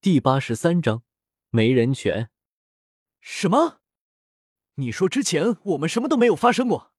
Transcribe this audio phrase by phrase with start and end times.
[0.00, 1.02] 第八十三章
[1.50, 2.30] 没人权。
[3.20, 3.80] 什么？
[4.74, 6.92] 你说之前我们什么都没有发生过？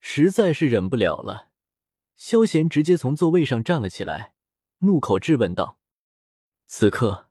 [0.00, 1.50] 实在是忍不了了，
[2.16, 4.34] 萧贤直接从座位上站了起来，
[4.78, 5.78] 怒口质问道
[6.66, 7.28] ：“此刻，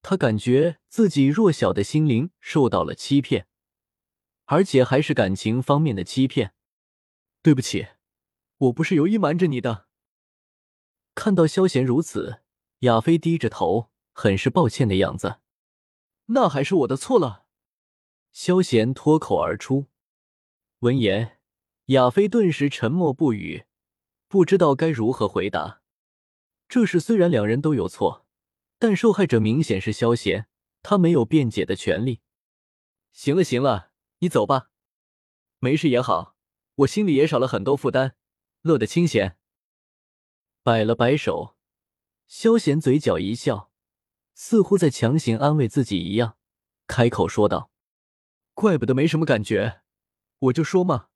[0.00, 3.48] 他感觉自己弱小的心灵受到了欺骗，
[4.44, 6.54] 而且还是感情方面的欺骗。
[7.42, 7.88] 对不起，
[8.58, 9.88] 我不是有意瞒着你的。”
[11.16, 12.42] 看到萧贤如此，
[12.80, 15.40] 亚飞低着头，很是抱歉的样子。
[16.26, 17.46] 那还是我的错了。
[18.32, 19.86] 萧贤脱口而出。
[20.80, 21.36] 闻言。
[21.86, 23.64] 亚飞顿时沉默不语，
[24.28, 25.80] 不知道该如何回答。
[26.68, 28.26] 这事虽然两人都有错，
[28.78, 30.48] 但受害者明显是萧贤，
[30.82, 32.20] 他没有辩解的权利。
[33.10, 34.68] 行了行了，你走吧，
[35.60, 36.36] 没事也好，
[36.74, 38.14] 我心里也少了很多负担，
[38.60, 39.38] 乐得清闲。
[40.62, 41.56] 摆了摆手，
[42.28, 43.72] 萧贤嘴角一笑，
[44.34, 46.36] 似乎在强行安慰自己一样，
[46.86, 47.70] 开口说道
[48.52, 49.80] ：“怪不得没什么感觉，
[50.38, 51.08] 我就说嘛。”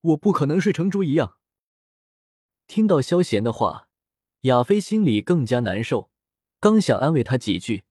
[0.00, 1.38] 我不可能睡成猪一样。
[2.68, 3.88] 听到萧贤的话，
[4.42, 6.10] 亚飞心里更加难受。
[6.60, 7.84] 刚想安慰他几句，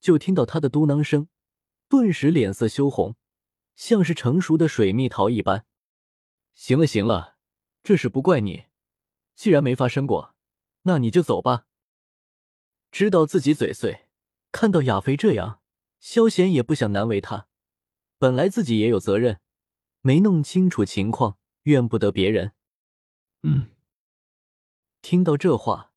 [0.00, 1.28] 就听到他的嘟囔声，
[1.88, 3.14] 顿时脸色羞红，
[3.76, 5.66] 像是成熟的水蜜桃一般。
[6.54, 7.36] 行了行了，
[7.82, 8.64] 这事不怪你。
[9.34, 10.34] 既然没发生过，
[10.82, 11.66] 那你就走吧。
[12.90, 14.06] 知道自己嘴碎，
[14.52, 15.60] 看到亚飞这样，
[15.98, 17.48] 萧贤也不想难为他。
[18.18, 19.40] 本来自己也有责任，
[20.00, 21.38] 没弄清楚情况。
[21.64, 22.52] 怨不得别人。
[23.42, 23.70] 嗯，
[25.02, 25.92] 听到这话，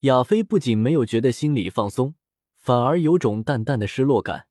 [0.00, 2.14] 亚飞不仅没有觉得心里放松，
[2.56, 4.48] 反而有种淡淡的失落感。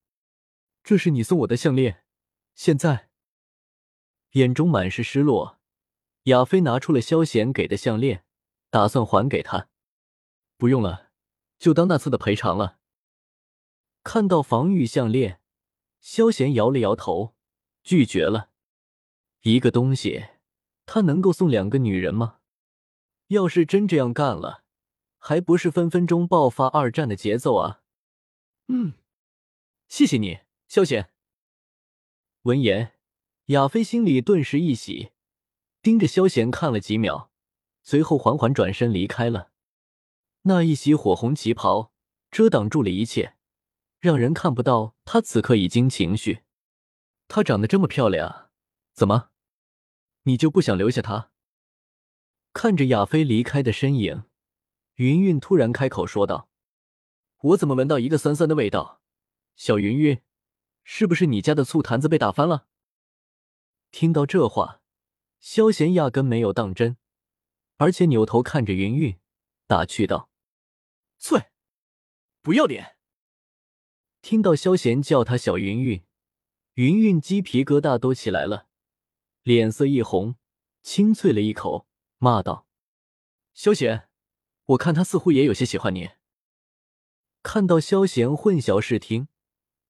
[0.83, 2.03] 这是你送我的项链，
[2.53, 3.09] 现在
[4.33, 5.59] 眼中满是失落。
[6.25, 8.23] 亚飞拿出了萧贤给的项链，
[8.69, 9.67] 打算还给他。
[10.57, 11.10] 不用了，
[11.61, 12.79] 就当那次的赔偿了。
[14.03, 15.39] 看到防御项链，
[15.99, 17.35] 萧贤摇了摇头，
[17.83, 18.49] 拒绝了。
[19.43, 20.25] 一个东西。
[20.87, 22.39] 他能够送两个女人吗？
[23.27, 24.63] 要是真这样干了，
[25.19, 27.81] 还不是分分钟爆发二战的节奏啊！
[28.67, 28.93] 嗯，
[29.87, 31.11] 谢谢你，萧贤。
[32.41, 32.93] 闻言，
[33.45, 35.11] 亚飞心里顿时一喜，
[35.81, 37.31] 盯着萧贤看了几秒，
[37.83, 39.51] 随后缓缓转身离开了。
[40.43, 41.91] 那一袭火红旗袍
[42.31, 43.35] 遮挡住了一切，
[43.99, 46.43] 让人看不到她此刻已经情绪。
[47.27, 48.49] 她长得这么漂亮，
[48.93, 49.29] 怎么？
[50.23, 51.31] 你就不想留下他？
[52.53, 54.23] 看着亚飞离开的身影，
[54.95, 56.49] 云云突然开口说道
[57.41, 59.01] ：“我怎么闻到一个酸酸的味道？
[59.55, 60.21] 小云云，
[60.83, 62.67] 是不是你家的醋坛子被打翻了？”
[63.91, 64.81] 听到这话，
[65.39, 66.97] 萧贤压根没有当真，
[67.77, 69.19] 而且扭头看着云云，
[69.67, 70.29] 打趣道
[71.21, 71.51] ：“翠，
[72.41, 72.97] 不要脸！”
[74.23, 76.03] 听到萧贤叫他小云云，
[76.73, 78.67] 云云鸡皮疙瘩都起来了。
[79.43, 80.35] 脸色一红，
[80.81, 81.87] 清啐了一口，
[82.17, 82.65] 骂道
[83.53, 84.09] ：“萧贤，
[84.65, 86.09] 我看他似乎也有些喜欢你。”
[87.43, 89.27] 看到萧贤混淆视听，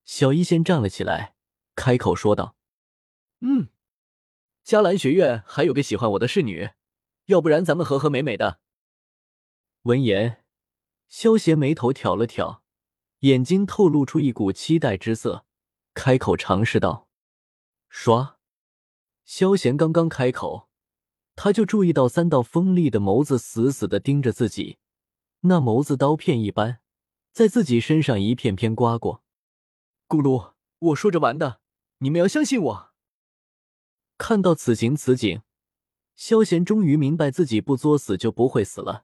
[0.04, 1.36] 小医仙站了起来，
[1.76, 2.58] 开口说道
[3.40, 3.70] ：“嗯，
[4.66, 6.72] 迦兰学院还有个喜欢我的侍女，
[7.26, 8.60] 要不然咱们和和美美的。”
[9.84, 10.41] 闻言，
[11.12, 12.64] 萧贤眉头挑了挑，
[13.20, 15.46] 眼睛透露出一股期待之色，
[15.94, 17.10] 开口尝试道
[17.90, 18.40] ：“刷。”
[19.26, 20.70] 萧贤刚刚开口，
[21.36, 24.78] 他就注意到三道锋利的眸子死死的盯着自己，
[25.42, 26.80] 那眸子刀片一般，
[27.34, 29.22] 在自己身上一片片刮过。
[30.08, 31.60] 咕噜，我说着玩的，
[31.98, 32.92] 你们要相信我。
[34.18, 35.42] 看到此情此景，
[36.16, 39.04] 萧贤终于明白自己不作死就不会死了，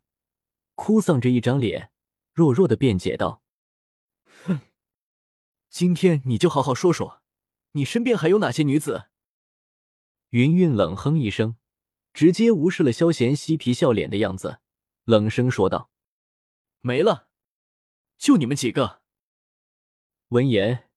[0.73, 1.91] 哭丧着一张脸，
[2.37, 3.41] 弱弱的辩解道
[4.45, 4.61] ：“哼，
[5.71, 7.23] 今天你就好好说说，
[7.71, 9.05] 你身边还有哪些女子？”
[10.29, 11.55] 云云冷哼一声，
[12.13, 14.59] 直接无视了萧贤嬉皮笑脸的样子，
[15.05, 15.89] 冷声说道
[16.81, 17.27] ：“没了，
[18.19, 19.01] 就你们几个。”
[20.29, 20.91] 闻言，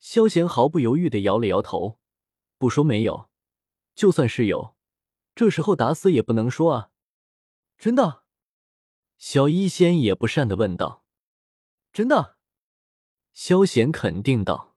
[0.00, 2.00] 萧贤毫不犹豫的摇了摇头，
[2.58, 3.30] 不说没有，
[3.94, 4.74] 就算是有，
[5.36, 6.90] 这时候打死也不能说啊！
[7.78, 8.24] 真的？
[9.20, 11.04] 小医仙也不善的问道
[11.92, 12.38] ：“真的？”
[13.34, 14.74] 萧贤肯定道：“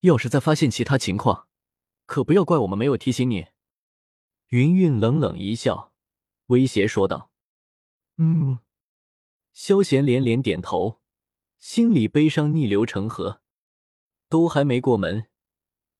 [0.00, 1.48] 要是再发现其他情况。”
[2.06, 3.48] 可不要怪我们没有提醒你。”
[4.50, 5.92] 云云冷冷一笑，
[6.46, 7.32] 威胁说道。
[8.16, 8.60] “嗯。”
[9.52, 11.00] 萧贤连连点头，
[11.58, 13.42] 心里悲伤逆流成河。
[14.28, 15.26] 都还没过门，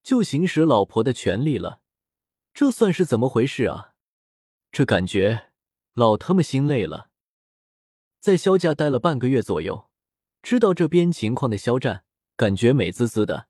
[0.05, 1.81] 就行使老婆的权利了，
[2.55, 3.95] 这算是怎么回事啊？
[4.71, 5.51] 这感觉
[5.95, 7.11] 老他妈心累了。
[8.21, 9.89] 在萧家待了半个月左右，
[10.43, 12.05] 知道这边情况的肖战
[12.37, 13.49] 感觉美滋滋的，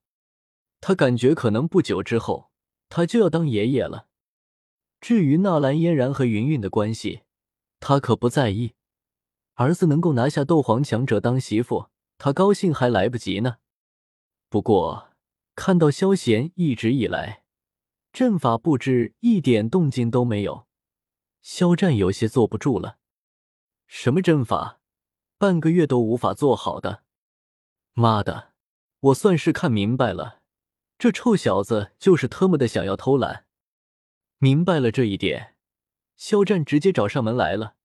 [0.80, 2.50] 他感觉可能不久之后
[2.88, 4.08] 他就要当爷爷了。
[5.00, 7.22] 至于纳兰嫣然和云云的关系，
[7.80, 8.74] 他可不在意。
[9.54, 13.56] 儿子能够拿下斗皇强者当媳妇，他高兴还来不及呢。
[14.48, 15.10] 不过
[15.54, 17.42] 看到萧贤一直以来
[18.12, 20.66] 阵法布置一点动静都没有，
[21.40, 22.98] 肖战有些坐不住了。
[23.90, 24.81] 什么阵法，
[25.38, 27.05] 半个月都无法做好的？
[27.94, 28.52] 妈的，
[29.00, 30.43] 我算是看明白了，
[30.99, 33.46] 这臭小子就是特么的想要偷懒。
[34.37, 35.56] 明白了这一点，
[36.17, 37.76] 肖战直接找上门来了，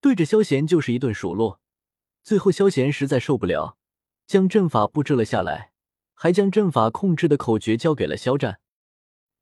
[0.00, 1.60] 对着萧贤就是一顿数落。
[2.22, 3.76] 最后萧贤实在受不了，
[4.26, 5.72] 将阵法布置了下来，
[6.14, 8.60] 还将阵法控制的口诀交给了肖战。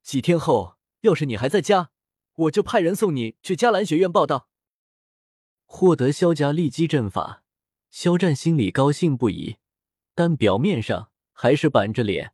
[0.03, 1.91] 几天后，要是你还在家，
[2.35, 4.49] 我就派人送你去迦兰学院报道。
[5.75, 7.43] 获得萧家立基阵法，
[7.89, 9.57] 肖战心里高兴不已，
[10.13, 12.33] 但表面上还是板着脸，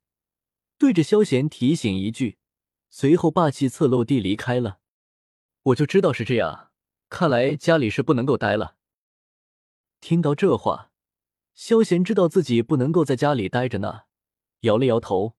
[0.77, 2.37] 对着萧贤提醒一句。
[2.91, 4.77] 随后霸气侧漏地离开了。
[5.63, 6.69] 我就知道是这样，
[7.09, 8.75] 看来家里是不能够待了。
[10.01, 10.91] 听到这话，
[11.55, 14.01] 萧贤知道自己不能够在家里待着呢，
[14.59, 15.35] 摇了摇头，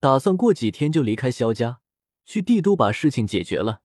[0.00, 1.82] 打算过几天就离开萧家，
[2.24, 3.82] 去帝都把事情解决了。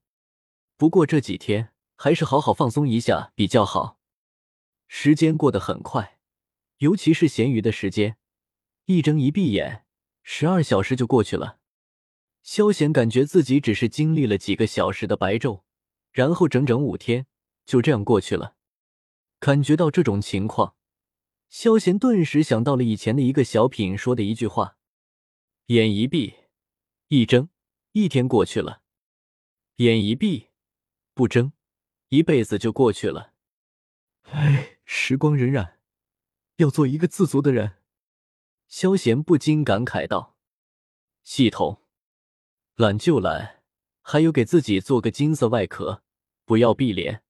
[0.78, 3.98] 不过这几天还是好好放松一下比较好。
[4.88, 6.18] 时间过得很快，
[6.78, 8.16] 尤其是闲余的时间，
[8.86, 9.84] 一睁一闭眼，
[10.22, 11.58] 十二小时就过去了。
[12.42, 15.60] 萧贤感觉自己只是经历了几个小时的白昼，
[16.10, 17.26] 然后整整五天
[17.66, 18.56] 就这样过去了。
[19.38, 20.76] 感觉到这种情况，
[21.50, 24.78] 萧贤顿时想到了以前的一个小品说的一句话
[25.68, 26.32] ：“眼一闭，
[27.08, 27.50] 一睁，
[27.92, 28.80] 一天过去了；
[29.76, 30.48] 眼一闭，
[31.12, 31.52] 不睁，
[32.10, 33.32] 一辈子就过去了。”
[34.30, 35.72] 哎，时光荏苒，
[36.56, 37.78] 要做一个自足的人。
[38.68, 40.36] 萧贤不禁感慨道
[41.24, 41.82] ：“系统。”
[42.76, 43.62] 懒就懒，
[44.02, 46.02] 还有给自己做个金色外壳，
[46.44, 47.22] 不要碧莲。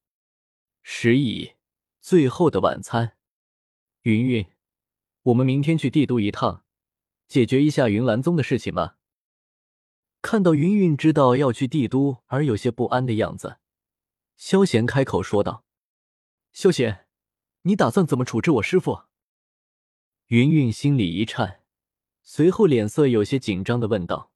[0.83, 1.53] 十亿，
[2.01, 3.17] 最后的晚餐。
[4.03, 4.47] 云云，
[5.23, 6.65] 我们明天去帝都一趟，
[7.27, 8.99] 解决一下云岚宗的事情吧。
[10.23, 13.60] 看到云云知道要去帝都而有些不安的样子，
[14.41, 15.67] 萧贤开口说道
[16.51, 17.07] ：“萧贤，
[17.61, 19.03] 你打算怎么处置我师傅？”
[20.29, 21.63] 云云心里一颤，
[22.23, 24.33] 随后脸色有些紧张的问道。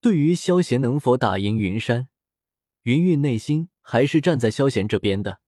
[0.00, 2.08] 对于萧贤能否打赢云山，
[2.84, 5.42] 云云内心还是站在萧贤这边的。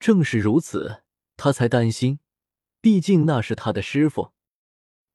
[0.00, 1.04] 正是如此，
[1.36, 2.18] 他才担心，
[2.80, 4.32] 毕竟那是他的师傅。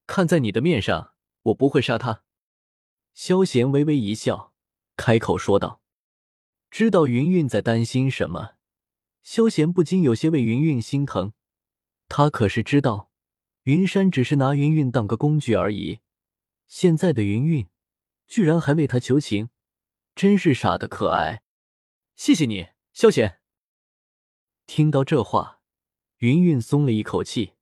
[0.07, 2.23] 看在你的面上，我不会杀他。
[3.13, 4.53] 萧贤微微一笑，
[4.95, 5.81] 开口说道
[6.75, 8.55] ：“知道云云在担心什么，
[9.23, 11.31] 萧贤不禁有些为云云心疼。
[12.09, 13.09] 他可是知道，
[13.63, 16.01] 云山只是拿云云当个工具而已。
[16.67, 17.65] 现在的云云。”
[18.27, 19.47] 居然还为他求情，
[20.15, 21.43] 真是傻的可爱。
[22.17, 23.39] 谢谢你，萧贤。
[24.67, 25.61] 听到这话，
[26.17, 27.53] 云云松了一口气。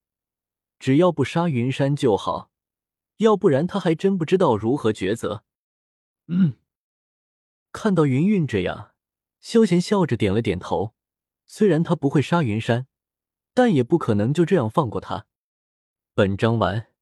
[0.80, 2.50] 只要不杀云山就好，
[3.18, 5.44] 要不然他还真不知道如何抉择。
[6.26, 6.58] 嗯，
[7.72, 8.93] 看到云云这样，
[9.44, 10.96] 萧贤笑着点了点头。
[11.46, 12.88] 虽然他不会杀云山，
[13.54, 15.28] 但也不可能就这样放过他。
[16.16, 16.93] 本章完。